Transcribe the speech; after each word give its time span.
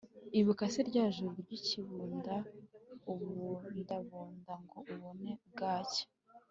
ibuka 0.39 0.63
se 0.73 0.79
rya 0.89 1.05
joro 1.15 1.31
ry’ikibunda 1.43 2.35
ubundabunda 3.11 4.53
ngo 4.63 4.77
ubone 4.93 5.31
bwacya 5.51 6.05